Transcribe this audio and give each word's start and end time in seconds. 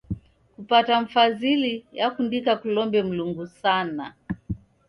Kupata 0.55 1.01
mfazili 1.01 1.85
yakundika 1.93 2.55
kulombe 2.55 3.03
Mlungu 3.03 3.47
sana. 3.47 4.13